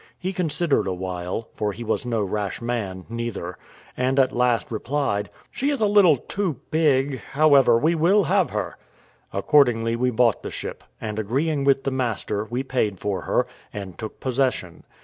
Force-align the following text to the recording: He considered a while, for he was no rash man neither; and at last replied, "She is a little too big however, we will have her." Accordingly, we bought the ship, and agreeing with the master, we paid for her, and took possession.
He 0.17 0.33
considered 0.33 0.87
a 0.87 0.93
while, 0.93 1.49
for 1.53 1.73
he 1.73 1.83
was 1.83 2.07
no 2.07 2.23
rash 2.23 2.59
man 2.59 3.05
neither; 3.07 3.59
and 3.95 4.17
at 4.19 4.31
last 4.35 4.71
replied, 4.71 5.29
"She 5.51 5.69
is 5.69 5.79
a 5.79 5.85
little 5.85 6.17
too 6.17 6.59
big 6.71 7.19
however, 7.33 7.77
we 7.77 7.93
will 7.93 8.23
have 8.23 8.49
her." 8.49 8.77
Accordingly, 9.31 9.95
we 9.95 10.09
bought 10.09 10.41
the 10.41 10.49
ship, 10.49 10.83
and 10.99 11.19
agreeing 11.19 11.65
with 11.65 11.83
the 11.83 11.91
master, 11.91 12.45
we 12.45 12.63
paid 12.63 12.99
for 12.99 13.21
her, 13.21 13.45
and 13.71 13.95
took 13.95 14.19
possession. 14.19 14.85